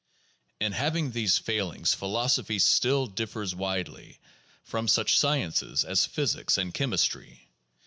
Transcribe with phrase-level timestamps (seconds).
[0.59, 4.17] In having these failings philosophy still differs widely
[4.63, 7.47] from such sciences as physics and chemistry.